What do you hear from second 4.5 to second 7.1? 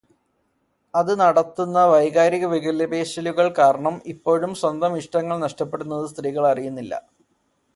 സ്വന്തം ഇടങ്ങൾ നഷ്ടപ്പെടുന്നത് സ്ത്രീകൾ അറിയുന്നില്ല.